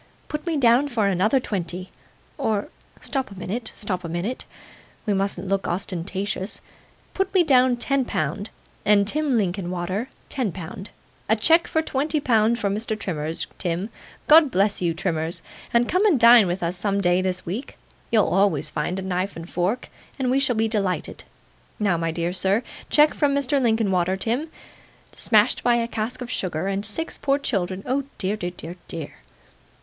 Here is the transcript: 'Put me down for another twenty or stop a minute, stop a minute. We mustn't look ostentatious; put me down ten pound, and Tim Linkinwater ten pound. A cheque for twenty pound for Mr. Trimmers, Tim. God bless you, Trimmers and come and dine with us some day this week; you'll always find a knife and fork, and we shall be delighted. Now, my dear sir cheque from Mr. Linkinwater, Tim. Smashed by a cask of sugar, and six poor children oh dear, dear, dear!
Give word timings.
'Put 0.29 0.47
me 0.47 0.57
down 0.57 0.87
for 0.87 1.05
another 1.05 1.39
twenty 1.39 1.91
or 2.39 2.69
stop 3.01 3.29
a 3.29 3.35
minute, 3.35 3.71
stop 3.75 4.03
a 4.03 4.09
minute. 4.09 4.45
We 5.05 5.13
mustn't 5.13 5.47
look 5.47 5.67
ostentatious; 5.67 6.59
put 7.13 7.31
me 7.35 7.43
down 7.43 7.77
ten 7.77 8.03
pound, 8.05 8.49
and 8.83 9.07
Tim 9.07 9.37
Linkinwater 9.37 10.09
ten 10.27 10.51
pound. 10.53 10.89
A 11.29 11.35
cheque 11.35 11.67
for 11.67 11.83
twenty 11.83 12.19
pound 12.19 12.57
for 12.57 12.67
Mr. 12.67 12.99
Trimmers, 12.99 13.45
Tim. 13.59 13.91
God 14.27 14.49
bless 14.49 14.81
you, 14.81 14.95
Trimmers 14.95 15.43
and 15.71 15.87
come 15.87 16.03
and 16.07 16.19
dine 16.19 16.47
with 16.47 16.63
us 16.63 16.79
some 16.79 16.99
day 16.99 17.21
this 17.21 17.45
week; 17.45 17.77
you'll 18.11 18.25
always 18.25 18.71
find 18.71 18.97
a 18.97 19.03
knife 19.03 19.35
and 19.35 19.47
fork, 19.47 19.87
and 20.17 20.31
we 20.31 20.39
shall 20.39 20.55
be 20.55 20.67
delighted. 20.67 21.25
Now, 21.77 21.95
my 21.95 22.09
dear 22.09 22.33
sir 22.33 22.63
cheque 22.89 23.13
from 23.13 23.35
Mr. 23.35 23.61
Linkinwater, 23.61 24.17
Tim. 24.17 24.49
Smashed 25.11 25.63
by 25.63 25.75
a 25.75 25.87
cask 25.87 26.21
of 26.23 26.31
sugar, 26.31 26.65
and 26.65 26.83
six 26.83 27.19
poor 27.19 27.37
children 27.37 27.83
oh 27.85 28.05
dear, 28.17 28.35
dear, 28.35 28.77
dear! 28.87 29.13